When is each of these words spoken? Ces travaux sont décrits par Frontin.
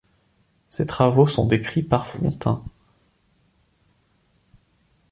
Ces 0.67 0.87
travaux 0.87 1.27
sont 1.27 1.45
décrits 1.45 1.83
par 1.83 2.07
Frontin. 2.07 2.63